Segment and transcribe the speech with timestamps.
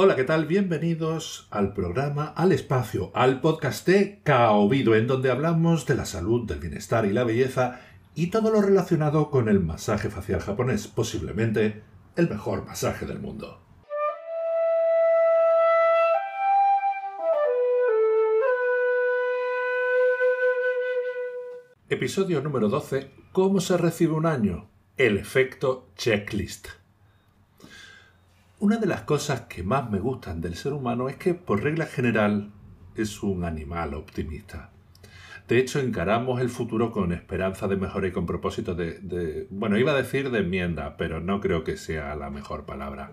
[0.00, 0.46] Hola, ¿qué tal?
[0.46, 4.22] Bienvenidos al programa, al espacio, al podcast de
[4.94, 7.80] en donde hablamos de la salud, del bienestar y la belleza
[8.14, 11.82] y todo lo relacionado con el masaje facial japonés, posiblemente
[12.14, 13.60] el mejor masaje del mundo.
[21.88, 23.10] Episodio número 12.
[23.32, 24.70] ¿Cómo se recibe un año?
[24.96, 26.77] El efecto checklist.
[28.60, 31.86] Una de las cosas que más me gustan del ser humano es que, por regla
[31.86, 32.50] general,
[32.96, 34.72] es un animal optimista.
[35.46, 39.92] De hecho, encaramos el futuro con esperanza de mejora y con propósito de, bueno, iba
[39.92, 43.12] a decir de enmienda, pero no creo que sea la mejor palabra.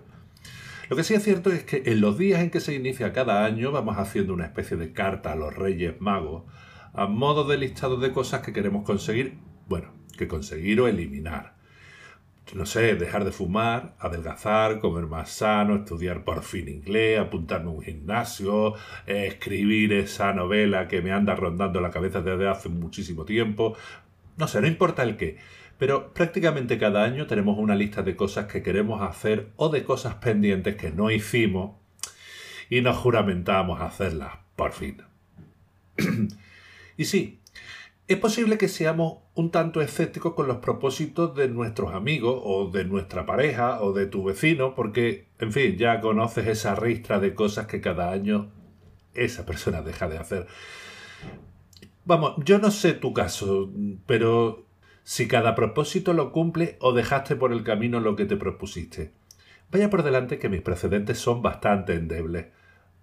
[0.90, 3.46] Lo que sí es cierto es que en los días en que se inicia cada
[3.46, 6.46] año vamos haciendo una especie de carta a los Reyes Magos,
[6.92, 11.55] a modo de listado de cosas que queremos conseguir, bueno, que conseguir o eliminar
[12.54, 17.74] no sé, dejar de fumar, adelgazar, comer más sano, estudiar por fin inglés, apuntarme a
[17.74, 18.76] un gimnasio,
[19.08, 23.76] eh, escribir esa novela que me anda rondando la cabeza desde hace muchísimo tiempo.
[24.38, 25.38] No sé, no importa el qué.
[25.78, 30.16] Pero prácticamente cada año tenemos una lista de cosas que queremos hacer o de cosas
[30.16, 31.76] pendientes que no hicimos
[32.70, 35.02] y nos juramentamos hacerlas, por fin.
[36.98, 37.40] y sí,
[38.08, 42.86] es posible que seamos un tanto escépticos con los propósitos de nuestros amigos o de
[42.86, 47.66] nuestra pareja o de tu vecino, porque, en fin, ya conoces esa ristra de cosas
[47.66, 48.52] que cada año
[49.16, 50.48] esa persona deja de hacer.
[52.06, 53.72] Vamos, yo no sé tu caso,
[54.06, 54.66] pero
[55.04, 59.12] si cada propósito lo cumple o dejaste por el camino lo que te propusiste.
[59.72, 62.48] Vaya por delante que mis precedentes son bastante endebles,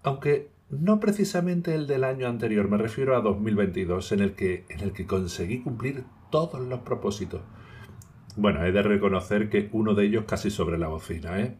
[0.04, 4.80] aunque no precisamente el del año anterior, me refiero a 2022, en el que, en
[4.80, 7.42] el que conseguí cumplir todos los propósitos.
[8.36, 11.58] Bueno, he de reconocer que uno de ellos casi sobre la bocina, ¿eh?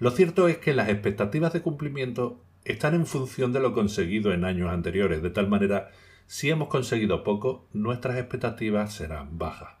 [0.00, 4.46] Lo cierto es que las expectativas de cumplimiento están en función de lo conseguido en
[4.46, 5.90] años anteriores, de tal manera,
[6.26, 9.74] si hemos conseguido poco, nuestras expectativas serán bajas.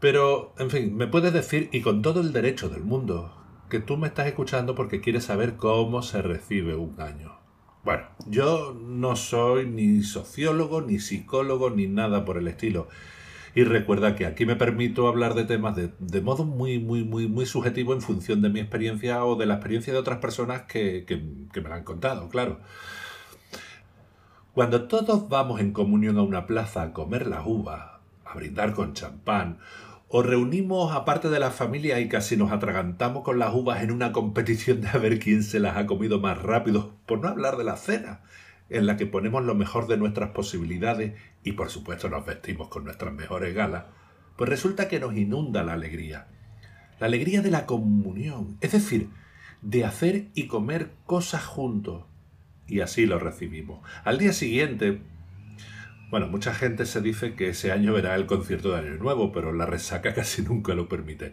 [0.00, 3.41] Pero, en fin, me puedes decir, y con todo el derecho del mundo,
[3.72, 7.38] que tú me estás escuchando porque quieres saber cómo se recibe un año.
[7.84, 12.88] Bueno, yo no soy ni sociólogo, ni psicólogo, ni nada por el estilo.
[13.54, 17.46] Y recuerda que aquí me permito hablar de temas de, modo muy, muy, muy, muy
[17.46, 21.60] subjetivo en función de mi experiencia o de la experiencia de otras personas que, que
[21.62, 22.60] me la han contado, claro.
[24.52, 27.92] Cuando todos vamos en comunión a una plaza a comer las uvas,
[28.26, 29.60] a brindar con champán
[30.14, 34.12] o reunimos aparte de la familia y casi nos atragantamos con las uvas en una
[34.12, 37.64] competición de a ver quién se las ha comido más rápido, por no hablar de
[37.64, 38.20] la cena,
[38.68, 42.84] en la que ponemos lo mejor de nuestras posibilidades y por supuesto nos vestimos con
[42.84, 43.84] nuestras mejores galas,
[44.36, 46.26] pues resulta que nos inunda la alegría.
[47.00, 49.08] La alegría de la comunión, es decir,
[49.62, 52.04] de hacer y comer cosas juntos.
[52.66, 53.80] Y así lo recibimos.
[54.04, 55.00] Al día siguiente,
[56.12, 59.50] bueno, mucha gente se dice que ese año verá el concierto de Año Nuevo, pero
[59.50, 61.32] la resaca casi nunca lo permite.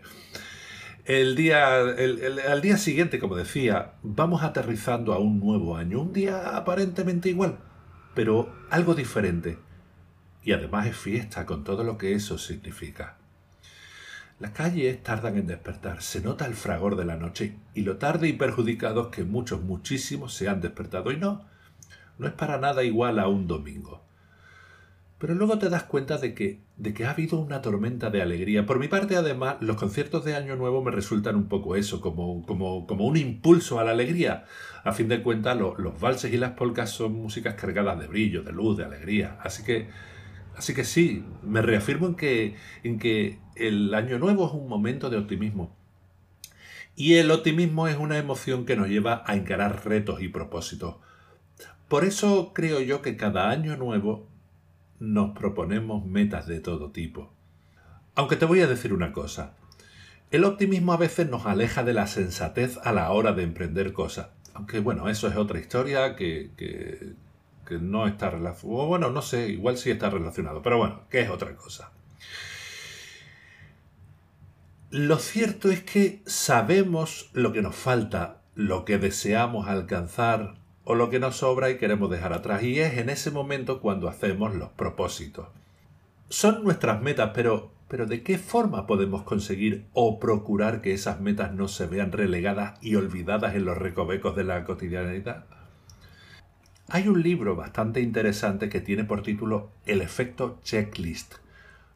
[1.03, 6.55] El día, al día siguiente, como decía, vamos aterrizando a un nuevo año, un día
[6.55, 7.59] aparentemente igual,
[8.15, 9.57] pero algo diferente.
[10.43, 13.17] Y además es fiesta con todo lo que eso significa.
[14.39, 18.29] Las calles tardan en despertar, se nota el fragor de la noche y lo tarde
[18.29, 21.11] y perjudicados que muchos, muchísimos se han despertado.
[21.11, 21.43] Y no,
[22.17, 24.07] no es para nada igual a un domingo.
[25.19, 28.65] Pero luego te das cuenta de que, de que ha habido una tormenta de alegría.
[28.65, 32.45] Por mi parte, además, los conciertos de Año Nuevo me resultan un poco eso, como,
[32.45, 34.45] como, como un impulso a la alegría.
[34.85, 38.53] A fin de cuentas, los valses y las polcas son músicas cargadas de brillo, de
[38.53, 39.37] luz, de alegría.
[39.43, 39.89] Así que,
[40.55, 45.09] así que sí, me reafirmo en que, en que el Año Nuevo es un momento
[45.09, 45.75] de optimismo.
[46.95, 50.95] Y el optimismo es una emoción que nos lleva a encarar retos y propósitos.
[51.89, 54.28] Por eso creo yo que cada año nuevo
[54.99, 57.31] nos proponemos metas de todo tipo.
[58.15, 59.53] Aunque te voy a decir una cosa,
[60.31, 64.27] el optimismo a veces nos aleja de la sensatez a la hora de emprender cosas.
[64.53, 67.15] Aunque bueno, eso es otra historia que, que,
[67.79, 68.85] no está relacionada.
[68.87, 71.91] Bueno, no sé, igual sí está relacionado, pero bueno, que es otra cosa.
[74.89, 80.55] Lo cierto es que sabemos lo que nos falta, lo que deseamos alcanzar,
[80.89, 82.63] o lo que nos sobra y queremos dejar atrás.
[82.63, 85.47] Y es en ese momento cuando hacemos los propósitos.
[86.29, 91.53] Son nuestras metas, pero, pero ¿de qué forma podemos conseguir o procurar que esas metas
[91.53, 95.45] no se vean relegadas y olvidadas en los recovecos de la cotidianidad?
[96.87, 101.35] Hay un libro bastante interesante que tiene por título El efecto checklist.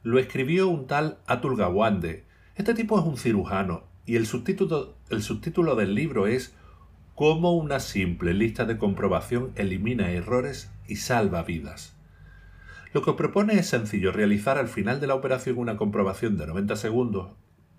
[0.03, 2.25] Lo escribió un tal Atul Gawande.
[2.53, 6.53] Este tipo es un cirujano y el subtítulo, el subtítulo del libro es
[7.15, 11.95] Cómo una simple lista de comprobación elimina errores y salva vidas.
[12.91, 16.75] Lo que propone es sencillo, realizar al final de la operación una comprobación de 90
[16.75, 17.33] segundos,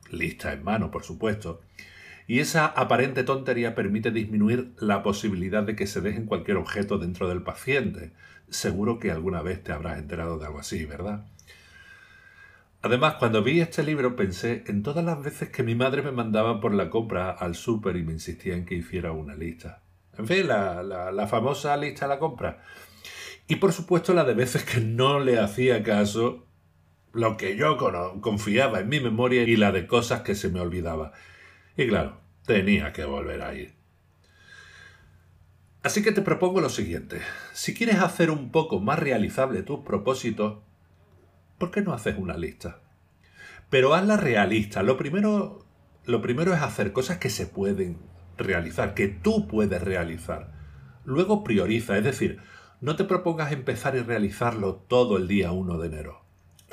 [0.09, 1.63] lista en mano por supuesto,
[2.29, 7.29] y esa aparente tontería permite disminuir la posibilidad de que se dejen cualquier objeto dentro
[7.29, 8.13] del paciente.
[8.51, 11.27] Seguro que alguna vez te habrás enterado de algo así, ¿verdad?
[12.85, 16.61] Además, cuando vi este libro pensé en todas las veces que mi madre me mandaba
[16.61, 19.83] por la compra al súper y me insistía en que hiciera una lista.
[20.19, 22.63] En fin, la, famosa lista de la compra.
[23.49, 26.47] Y por supuesto la de veces que no le hacía caso
[27.15, 27.79] lo que yo
[28.21, 31.13] confiaba en mi memoria y la de cosas que se me olvidaba.
[31.79, 33.73] Y claro, tenía que volver a ir.
[35.83, 37.23] Así que te propongo lo siguiente.
[37.55, 40.59] Si quieres hacer un poco más realizable tus propósitos,
[41.59, 42.81] ¿por qué no haces una lista?
[43.71, 44.83] Pero hazla realista.
[44.83, 45.65] Lo primero,
[46.05, 47.99] lo primero es hacer cosas que se pueden
[48.37, 50.53] realizar, que tú puedes realizar.
[51.05, 52.41] Luego prioriza, es decir,
[52.81, 56.25] no te propongas empezar y realizarlo todo el día 1 de enero.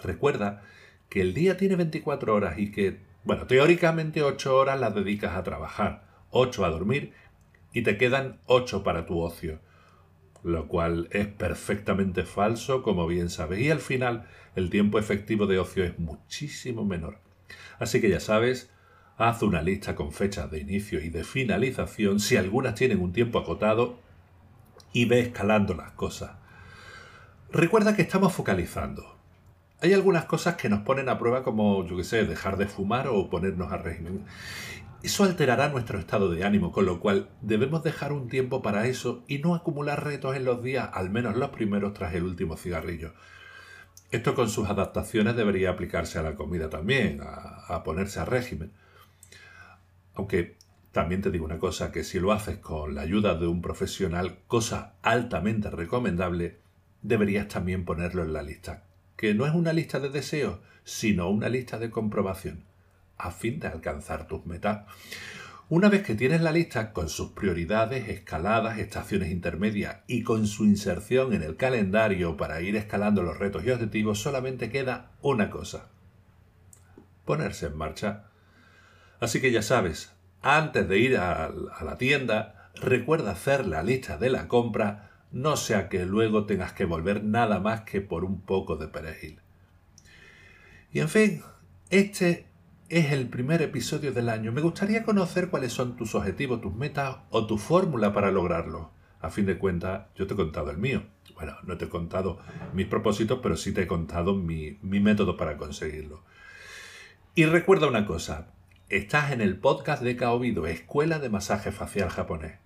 [0.04, 0.64] Recuerda
[1.10, 5.44] que el día tiene 24 horas y que, bueno, teóricamente 8 horas las dedicas a
[5.44, 7.14] trabajar, 8 a dormir
[7.74, 9.60] y te quedan 8 para tu ocio
[10.44, 15.60] lo cual es perfectamente falso, como bien sabes, y al final el tiempo efectivo de
[15.60, 17.20] ocio es muchísimo menor.
[17.80, 18.72] Así que ya sabes,
[19.18, 23.40] haz una lista con fechas de inicio y de finalización, si algunas tienen un tiempo
[23.40, 24.00] acotado,
[24.94, 26.32] y ve escalando las cosas.
[27.52, 29.18] Recuerda que estamos focalizando.
[29.82, 33.08] Hay algunas cosas que nos ponen a prueba como, yo qué sé, dejar de fumar
[33.08, 34.26] o ponernos a régimen.
[35.04, 39.24] Eso alterará nuestro estado de ánimo, con lo cual debemos dejar un tiempo para eso
[39.28, 43.14] y no acumular retos en los días, al menos los primeros tras el último cigarrillo.
[44.12, 48.74] Esto con sus adaptaciones debería aplicarse a la comida también, a, ponerse a régimen.
[50.14, 50.58] Aunque
[50.92, 54.38] también te digo una cosa, que si lo haces con la ayuda de un profesional,
[54.46, 56.60] cosa altamente recomendable,
[57.02, 58.84] deberías también ponerlo en la lista,
[59.18, 62.71] que no es una lista de deseos, sino una lista de comprobación
[63.22, 64.86] a fin de alcanzar tus metas.
[65.70, 70.66] Una vez que tienes la lista con sus prioridades, escaladas, estaciones intermedias y con su
[70.66, 75.88] inserción en el calendario para ir escalando los retos y objetivos, solamente queda una cosa.
[77.24, 78.26] Ponerse en marcha.
[79.22, 81.50] Así que ya sabes, antes de ir a,
[81.82, 86.84] la tienda, recuerda hacer la lista de la compra, no sea que luego tengas que
[86.84, 89.40] volver nada más que por un poco de perejil.
[90.92, 91.44] Y en fin,
[91.90, 92.51] este
[92.92, 94.52] es el primer episodio del año.
[94.52, 98.92] Me gustaría conocer cuáles son tus objetivos, tus metas o tu fórmula para lograrlo.
[99.22, 101.04] A fin de cuentas, yo te he contado el mío.
[101.36, 102.40] Bueno, no te he contado
[102.74, 106.26] mis propósitos, pero sí te he contado mi, mi método para conseguirlo.
[107.34, 108.52] Y recuerda una cosa,
[108.90, 112.60] estás en el podcast de Kaobido, Escuela de Masaje Facial Japonés.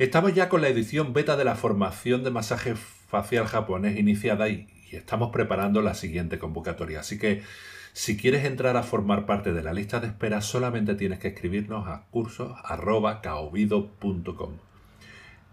[0.00, 4.66] Estamos ya con la edición beta de la formación de masaje facial japonés iniciada y,
[4.90, 7.00] y estamos preparando la siguiente convocatoria.
[7.00, 7.42] Así que
[7.92, 11.88] si quieres entrar a formar parte de la lista de espera, solamente tienes que escribirnos
[11.88, 14.52] a cursos.caovido.com.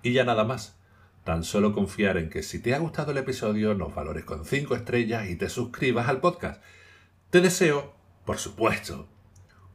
[0.03, 0.75] Y ya nada más.
[1.23, 4.75] Tan solo confiar en que si te ha gustado el episodio, nos valores con 5
[4.75, 6.63] estrellas y te suscribas al podcast.
[7.31, 7.93] Te deseo,
[8.23, 9.09] por supuesto,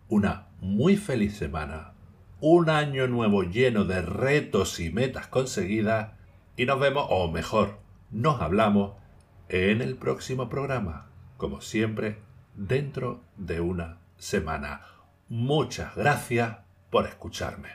[0.08, 1.93] una muy feliz semana,
[2.41, 6.13] un año nuevo lleno de retos y metas conseguidas
[6.56, 8.94] y nos vemos, o mejor, nos hablamos
[9.51, 11.10] en el próximo programa.
[11.36, 12.17] Como siempre,
[12.55, 14.82] dentro de una semana.
[15.29, 16.59] Muchas gracias
[16.91, 17.71] por escucharme.